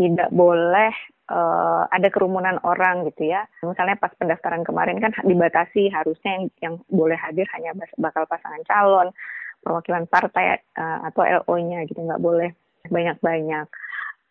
tidak 0.01 0.33
boleh 0.33 0.93
uh, 1.29 1.85
ada 1.93 2.09
kerumunan 2.09 2.57
orang 2.65 3.05
gitu 3.13 3.29
ya. 3.29 3.45
Misalnya 3.61 4.01
pas 4.01 4.13
pendaftaran 4.17 4.65
kemarin 4.65 4.99
kan 4.99 5.13
dibatasi 5.23 5.93
harusnya 5.93 6.31
yang 6.41 6.45
yang 6.61 6.75
boleh 6.89 7.17
hadir 7.21 7.45
hanya 7.53 7.77
bakal 8.01 8.25
pasangan 8.25 8.65
calon 8.65 9.13
perwakilan 9.61 10.09
partai 10.09 10.65
uh, 10.81 11.05
atau 11.13 11.21
LO-nya 11.21 11.85
gitu 11.85 12.01
nggak 12.01 12.23
boleh 12.23 12.57
banyak-banyak. 12.89 13.69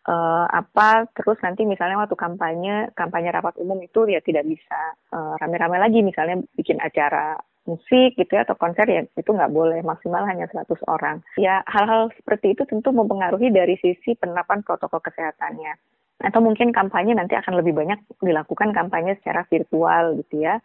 Uh, 0.00 0.48
apa 0.48 1.06
terus 1.12 1.36
nanti 1.44 1.68
misalnya 1.68 2.00
waktu 2.00 2.16
kampanye 2.16 2.88
kampanye 2.96 3.30
rapat 3.30 3.52
umum 3.60 3.76
itu 3.84 4.08
ya 4.08 4.24
tidak 4.24 4.48
bisa 4.48 4.96
rame-rame 5.12 5.76
uh, 5.76 5.82
lagi 5.84 6.00
misalnya 6.00 6.40
bikin 6.56 6.80
acara 6.80 7.36
musik 7.70 8.18
gitu 8.18 8.32
ya 8.34 8.42
atau 8.42 8.58
konser 8.58 8.86
ya 8.90 9.06
itu 9.06 9.30
nggak 9.30 9.54
boleh 9.54 9.80
maksimal 9.86 10.26
hanya 10.26 10.50
100 10.50 10.66
orang. 10.90 11.22
Ya 11.38 11.62
hal-hal 11.70 12.10
seperti 12.18 12.58
itu 12.58 12.66
tentu 12.66 12.90
mempengaruhi 12.90 13.54
dari 13.54 13.78
sisi 13.78 14.18
penerapan 14.18 14.66
protokol 14.66 14.98
kesehatannya. 14.98 15.78
Atau 16.20 16.44
mungkin 16.44 16.74
kampanye 16.74 17.16
nanti 17.16 17.32
akan 17.38 17.62
lebih 17.62 17.72
banyak 17.72 17.96
dilakukan 18.20 18.76
kampanye 18.76 19.16
secara 19.22 19.46
virtual 19.48 20.20
gitu 20.20 20.44
ya. 20.44 20.58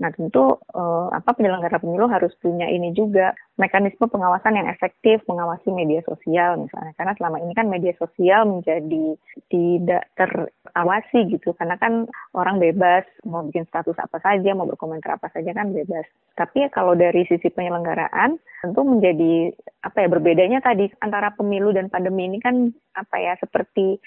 Nah, 0.00 0.08
tentu 0.16 0.56
eh, 0.72 1.08
apa 1.12 1.36
penyelenggara 1.36 1.76
pemilu 1.76 2.08
harus 2.08 2.32
punya 2.40 2.64
ini 2.72 2.96
juga 2.96 3.36
mekanisme 3.60 4.08
pengawasan 4.08 4.56
yang 4.56 4.64
efektif 4.72 5.20
mengawasi 5.28 5.68
media 5.68 6.00
sosial 6.08 6.56
misalnya 6.64 6.96
karena 6.96 7.12
selama 7.20 7.36
ini 7.44 7.52
kan 7.52 7.68
media 7.68 7.92
sosial 8.00 8.48
menjadi 8.48 9.20
tidak 9.52 10.08
terawasi 10.16 11.36
gitu 11.36 11.52
karena 11.52 11.76
kan 11.76 12.08
orang 12.32 12.56
bebas 12.56 13.04
mau 13.28 13.44
bikin 13.44 13.68
status 13.68 14.00
apa 14.00 14.16
saja 14.24 14.56
mau 14.56 14.64
berkomentar 14.64 15.20
apa 15.20 15.28
saja 15.36 15.52
kan 15.52 15.68
bebas. 15.76 16.08
Tapi 16.32 16.64
ya 16.64 16.68
kalau 16.72 16.96
dari 16.96 17.28
sisi 17.28 17.52
penyelenggaraan 17.52 18.40
tentu 18.64 18.80
menjadi 18.80 19.52
apa 19.84 20.00
ya 20.00 20.08
berbedanya 20.08 20.64
tadi 20.64 20.88
antara 21.04 21.36
pemilu 21.36 21.76
dan 21.76 21.92
pandemi 21.92 22.24
ini 22.24 22.40
kan 22.40 22.72
apa 22.96 23.16
ya 23.20 23.36
seperti 23.36 24.00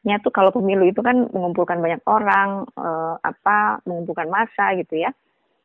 nya 0.00 0.16
tuh 0.24 0.32
kalau 0.32 0.48
pemilu 0.48 0.88
itu 0.88 1.04
kan 1.04 1.28
mengumpulkan 1.28 1.76
banyak 1.76 2.00
orang, 2.08 2.64
eh, 2.72 3.14
apa 3.20 3.84
mengumpulkan 3.84 4.32
massa 4.32 4.72
gitu 4.80 4.96
ya. 4.96 5.12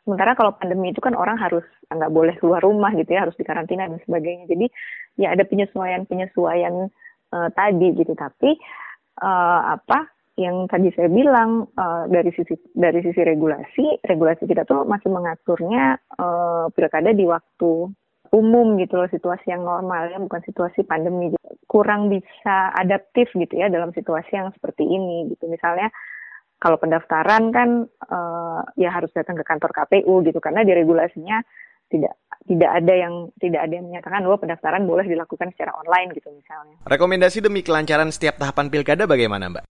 Sementara 0.06 0.38
kalau 0.38 0.54
pandemi 0.54 0.94
itu 0.94 1.02
kan 1.02 1.18
orang 1.18 1.36
harus 1.42 1.66
nggak 1.90 2.14
boleh 2.14 2.38
keluar 2.38 2.62
rumah 2.62 2.94
gitu 2.94 3.10
ya, 3.10 3.26
harus 3.26 3.34
dikarantina 3.36 3.90
dan 3.90 3.98
sebagainya. 4.06 4.46
Jadi 4.46 4.70
ya 5.18 5.34
ada 5.34 5.42
penyesuaian-penyesuaian 5.50 6.76
uh, 7.34 7.50
tadi 7.58 7.88
gitu. 7.98 8.14
Tapi 8.14 8.54
uh, 9.26 9.62
apa 9.74 10.06
yang 10.38 10.70
tadi 10.70 10.92
saya 10.94 11.10
bilang 11.10 11.66
uh, 11.74 12.06
dari 12.06 12.30
sisi 12.38 12.54
dari 12.78 13.02
sisi 13.02 13.18
regulasi, 13.18 14.06
regulasi 14.06 14.46
kita 14.46 14.68
tuh 14.70 14.86
masih 14.86 15.10
mengaturnya 15.10 15.98
uh, 16.22 16.70
pilkada 16.70 17.10
di 17.10 17.26
waktu 17.26 17.90
umum 18.36 18.76
gitu 18.76 19.00
loh 19.00 19.08
situasi 19.08 19.48
yang 19.48 19.64
normal 19.64 20.12
ya 20.12 20.20
bukan 20.20 20.44
situasi 20.44 20.84
pandemi 20.84 21.32
kurang 21.72 22.12
bisa 22.12 22.76
adaptif 22.76 23.32
gitu 23.32 23.56
ya 23.56 23.72
dalam 23.72 23.96
situasi 23.96 24.36
yang 24.36 24.52
seperti 24.52 24.84
ini 24.84 25.32
gitu 25.32 25.48
misalnya 25.48 25.88
kalau 26.66 26.82
pendaftaran 26.82 27.54
kan 27.54 27.86
uh, 28.10 28.66
ya 28.74 28.90
harus 28.90 29.14
datang 29.14 29.38
ke 29.38 29.46
kantor 29.46 29.70
KPU 29.70 30.26
gitu 30.26 30.42
karena 30.42 30.66
di 30.66 30.74
regulasinya 30.74 31.46
tidak 31.94 32.18
tidak 32.50 32.72
ada 32.74 32.94
yang 32.98 33.30
tidak 33.38 33.70
ada 33.70 33.74
yang 33.78 33.86
menyatakan 33.86 34.26
bahwa 34.26 34.42
pendaftaran 34.42 34.90
boleh 34.90 35.06
dilakukan 35.06 35.54
secara 35.54 35.78
online 35.78 36.18
gitu 36.18 36.34
misalnya. 36.34 36.82
Rekomendasi 36.90 37.46
demi 37.46 37.62
kelancaran 37.62 38.10
setiap 38.10 38.42
tahapan 38.42 38.74
pilkada 38.74 39.06
bagaimana, 39.06 39.54
Mbak? 39.54 39.66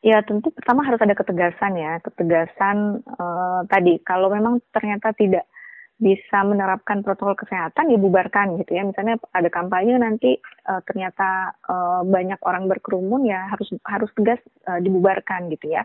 Ya 0.00 0.24
tentu 0.24 0.48
pertama 0.56 0.88
harus 0.88 1.04
ada 1.04 1.12
ketegasan 1.12 1.76
ya, 1.76 2.00
ketegasan 2.00 3.04
uh, 3.04 3.68
tadi 3.68 4.00
kalau 4.00 4.32
memang 4.32 4.64
ternyata 4.72 5.12
tidak 5.12 5.44
bisa 5.98 6.46
menerapkan 6.46 7.02
protokol 7.02 7.34
kesehatan 7.34 7.90
ya 7.90 7.98
bubarkan 7.98 8.54
gitu 8.62 8.70
ya 8.70 8.86
misalnya 8.86 9.18
ada 9.34 9.50
kampanye 9.50 9.98
nanti 9.98 10.38
uh, 10.70 10.78
ternyata 10.86 11.58
uh, 11.66 12.06
banyak 12.06 12.38
orang 12.46 12.70
berkerumun 12.70 13.26
ya 13.26 13.50
harus 13.50 13.66
harus 13.82 14.06
tegas 14.14 14.38
uh, 14.70 14.78
dibubarkan 14.78 15.50
gitu 15.50 15.74
ya 15.74 15.82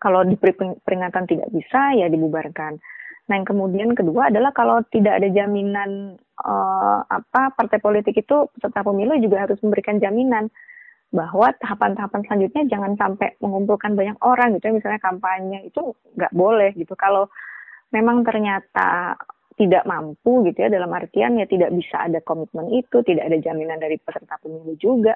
kalau 0.00 0.24
diberi 0.24 0.56
peringatan 0.80 1.28
tidak 1.28 1.52
bisa, 1.52 1.92
ya 1.92 2.08
dibubarkan. 2.08 2.80
Nah, 3.28 3.34
yang 3.38 3.46
kemudian 3.46 3.94
kedua 3.94 4.32
adalah 4.32 4.50
kalau 4.50 4.82
tidak 4.90 5.22
ada 5.22 5.28
jaminan 5.30 6.18
uh, 6.42 7.04
apa 7.06 7.54
partai 7.54 7.78
politik 7.78 8.18
itu 8.18 8.50
peserta 8.58 8.82
pemilu 8.82 9.14
juga 9.22 9.46
harus 9.46 9.60
memberikan 9.62 10.02
jaminan 10.02 10.50
bahwa 11.14 11.54
tahapan-tahapan 11.62 12.26
selanjutnya 12.26 12.62
jangan 12.66 12.92
sampai 12.98 13.38
mengumpulkan 13.38 13.94
banyak 13.94 14.18
orang 14.24 14.58
gitu 14.58 14.66
ya. 14.66 14.74
Misalnya 14.74 15.00
kampanye 15.04 15.70
itu 15.70 15.94
nggak 16.18 16.34
boleh 16.34 16.74
gitu. 16.74 16.98
Kalau 16.98 17.30
memang 17.94 18.26
ternyata 18.26 19.14
tidak 19.54 19.84
mampu 19.84 20.40
gitu 20.48 20.66
ya 20.66 20.72
dalam 20.72 20.88
artian 20.90 21.36
ya 21.36 21.44
tidak 21.44 21.70
bisa 21.76 22.08
ada 22.08 22.18
komitmen 22.24 22.72
itu 22.72 23.04
tidak 23.04 23.28
ada 23.28 23.38
jaminan 23.38 23.76
dari 23.76 24.00
peserta 24.00 24.40
pemilu 24.40 24.72
juga 24.80 25.14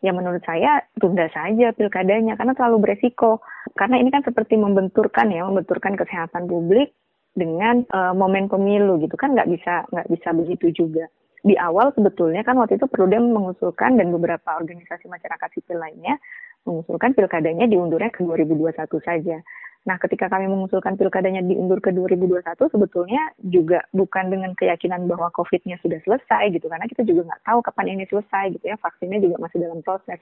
ya 0.00 0.12
menurut 0.16 0.40
saya 0.44 0.84
tunda 0.96 1.28
saja 1.32 1.72
pilkadanya 1.76 2.36
karena 2.36 2.56
terlalu 2.56 2.88
beresiko. 2.88 3.44
Karena 3.76 4.00
ini 4.00 4.08
kan 4.08 4.24
seperti 4.24 4.56
membenturkan 4.56 5.30
ya, 5.32 5.44
membenturkan 5.46 5.94
kesehatan 5.96 6.48
publik 6.48 6.92
dengan 7.36 7.86
uh, 7.94 8.10
momen 8.10 8.50
pemilu 8.50 8.98
gitu 8.98 9.14
kan 9.14 9.38
nggak 9.38 9.46
bisa 9.46 9.86
nggak 9.92 10.08
bisa 10.10 10.28
begitu 10.34 10.66
juga. 10.74 11.06
Di 11.40 11.56
awal 11.56 11.94
sebetulnya 11.96 12.44
kan 12.44 12.58
waktu 12.60 12.76
itu 12.76 12.84
Perludem 12.84 13.32
mengusulkan 13.32 13.96
dan 13.96 14.12
beberapa 14.12 14.60
organisasi 14.60 15.08
masyarakat 15.08 15.48
sipil 15.56 15.80
lainnya 15.80 16.20
mengusulkan 16.68 17.16
pilkadanya 17.16 17.64
diundurnya 17.64 18.12
ke 18.12 18.20
2021 18.20 18.76
saja. 19.00 19.40
Nah, 19.88 19.96
ketika 19.96 20.28
kami 20.28 20.44
mengusulkan 20.44 21.00
pilkadanya 21.00 21.40
diundur 21.40 21.80
ke 21.80 21.88
2021, 21.88 22.68
sebetulnya 22.68 23.32
juga 23.40 23.80
bukan 23.96 24.28
dengan 24.28 24.52
keyakinan 24.52 25.08
bahwa 25.08 25.32
COVID-nya 25.32 25.80
sudah 25.80 25.96
selesai 26.04 26.52
gitu, 26.52 26.68
karena 26.68 26.84
kita 26.84 27.00
juga 27.08 27.32
nggak 27.32 27.42
tahu 27.48 27.58
kapan 27.64 27.96
ini 27.96 28.04
selesai 28.04 28.60
gitu 28.60 28.64
ya, 28.68 28.76
vaksinnya 28.76 29.24
juga 29.24 29.40
masih 29.40 29.58
dalam 29.64 29.80
proses. 29.80 30.20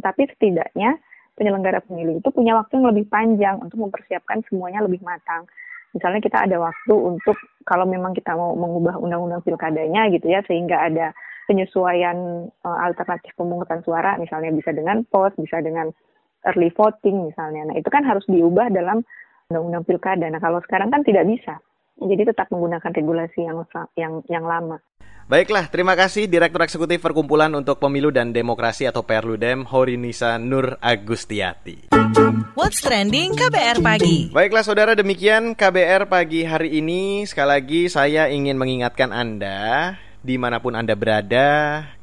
Tetapi 0.00 0.32
setidaknya 0.32 0.96
penyelenggara 1.36 1.84
pemilu 1.84 2.16
itu 2.16 2.28
punya 2.32 2.56
waktu 2.56 2.80
yang 2.80 2.88
lebih 2.96 3.06
panjang 3.12 3.60
untuk 3.60 3.76
mempersiapkan 3.76 4.40
semuanya 4.48 4.80
lebih 4.80 5.04
matang. 5.04 5.44
Misalnya 5.92 6.24
kita 6.24 6.40
ada 6.48 6.56
waktu 6.58 6.94
untuk 6.96 7.36
kalau 7.68 7.84
memang 7.84 8.16
kita 8.16 8.32
mau 8.34 8.56
mengubah 8.56 8.98
undang-undang 8.98 9.44
pilkadanya 9.44 10.08
gitu 10.10 10.32
ya, 10.32 10.40
sehingga 10.48 10.80
ada 10.80 11.12
penyesuaian 11.44 12.48
uh, 12.64 12.78
alternatif 12.88 13.36
pemungutan 13.36 13.84
suara, 13.84 14.16
misalnya 14.16 14.48
bisa 14.48 14.72
dengan 14.72 15.04
pos, 15.04 15.36
bisa 15.36 15.60
dengan 15.60 15.92
early 16.48 16.70
voting 16.72 17.28
misalnya. 17.28 17.72
Nah, 17.72 17.76
itu 17.76 17.88
kan 17.88 18.04
harus 18.04 18.24
diubah 18.28 18.72
dalam 18.72 19.04
undang-undang 19.48 19.84
pilkada. 19.84 20.26
Nah, 20.28 20.40
kalau 20.40 20.60
sekarang 20.64 20.88
kan 20.88 21.04
tidak 21.04 21.24
bisa. 21.28 21.60
Jadi 21.94 22.26
tetap 22.26 22.50
menggunakan 22.50 22.90
regulasi 22.90 23.46
yang 23.46 23.62
yang 23.94 24.12
yang 24.26 24.44
lama. 24.44 24.82
Baiklah, 25.24 25.72
terima 25.72 25.96
kasih 25.96 26.28
Direktur 26.28 26.68
Eksekutif 26.68 27.00
Perkumpulan 27.00 27.48
untuk 27.56 27.80
Pemilu 27.80 28.12
dan 28.12 28.36
Demokrasi 28.36 28.84
atau 28.84 29.08
Perludem, 29.08 29.64
Horinisa 29.64 30.36
Nur 30.36 30.76
Agustiati. 30.84 31.88
What's 32.52 32.84
trending 32.84 33.32
KBR 33.32 33.80
pagi? 33.80 34.28
Baiklah 34.28 34.60
saudara, 34.60 34.92
demikian 34.92 35.56
KBR 35.56 36.12
pagi 36.12 36.44
hari 36.44 36.76
ini. 36.76 37.24
Sekali 37.24 37.56
lagi 37.56 37.82
saya 37.88 38.28
ingin 38.28 38.60
mengingatkan 38.60 39.16
Anda, 39.16 39.96
di 40.20 40.36
mana 40.36 40.60
pun 40.60 40.76
Anda 40.76 40.92
berada, 40.92 41.48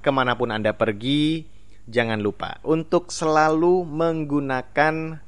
ke 0.02 0.10
mana 0.10 0.34
pun 0.34 0.50
Anda 0.50 0.74
pergi, 0.74 1.46
jangan 1.92 2.24
lupa 2.24 2.64
untuk 2.64 3.12
selalu 3.12 3.84
menggunakan 3.84 5.20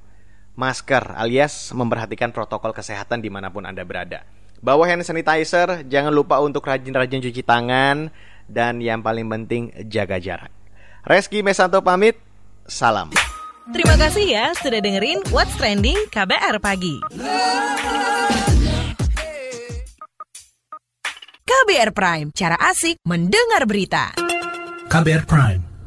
masker 0.56 1.04
alias 1.20 1.76
memperhatikan 1.76 2.32
protokol 2.32 2.72
kesehatan 2.72 3.20
di 3.20 3.28
mana 3.28 3.52
pun 3.52 3.68
Anda 3.68 3.84
berada. 3.84 4.24
Bawa 4.64 4.88
hand 4.88 5.04
sanitizer, 5.04 5.84
jangan 5.92 6.16
lupa 6.16 6.40
untuk 6.40 6.64
rajin-rajin 6.64 7.20
cuci 7.20 7.44
tangan, 7.44 8.08
dan 8.48 8.80
yang 8.80 9.04
paling 9.04 9.28
penting 9.28 9.76
jaga 9.92 10.24
jarak. 10.24 10.56
Reski 11.04 11.44
Mesanto 11.44 11.84
pamit, 11.84 12.16
salam. 12.64 13.12
Terima 13.76 14.00
kasih 14.00 14.24
ya 14.24 14.46
sudah 14.56 14.80
dengerin 14.80 15.20
What's 15.36 15.56
Trending 15.60 16.08
KBR 16.08 16.64
Pagi. 16.64 17.04
KBR 21.44 21.92
Prime, 21.92 22.28
cara 22.32 22.56
asik 22.60 23.00
mendengar 23.04 23.68
berita. 23.68 24.16
KBR 24.88 25.24
Prime, 25.28 25.73